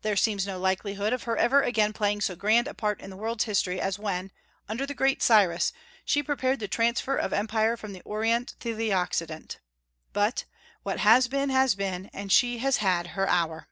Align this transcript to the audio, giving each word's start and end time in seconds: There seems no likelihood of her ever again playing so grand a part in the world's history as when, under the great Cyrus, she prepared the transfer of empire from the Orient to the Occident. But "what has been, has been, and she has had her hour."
There 0.00 0.16
seems 0.16 0.44
no 0.44 0.58
likelihood 0.58 1.12
of 1.12 1.22
her 1.22 1.36
ever 1.36 1.62
again 1.62 1.92
playing 1.92 2.22
so 2.22 2.34
grand 2.34 2.66
a 2.66 2.74
part 2.74 3.00
in 3.00 3.10
the 3.10 3.16
world's 3.16 3.44
history 3.44 3.80
as 3.80 3.96
when, 3.96 4.32
under 4.68 4.84
the 4.86 4.92
great 4.92 5.22
Cyrus, 5.22 5.72
she 6.04 6.20
prepared 6.20 6.58
the 6.58 6.66
transfer 6.66 7.14
of 7.14 7.32
empire 7.32 7.76
from 7.76 7.92
the 7.92 8.00
Orient 8.04 8.56
to 8.58 8.74
the 8.74 8.92
Occident. 8.92 9.60
But 10.12 10.46
"what 10.82 10.98
has 10.98 11.28
been, 11.28 11.50
has 11.50 11.76
been, 11.76 12.10
and 12.12 12.32
she 12.32 12.58
has 12.58 12.78
had 12.78 13.06
her 13.14 13.28
hour." 13.28 13.68